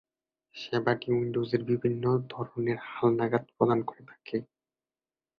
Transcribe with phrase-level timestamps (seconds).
[0.55, 2.03] সেবাটি উইন্ডোজের জন্য বিভিন্ন
[2.29, 4.37] ধরনের হালনাগাদ প্রদান করে থাকে।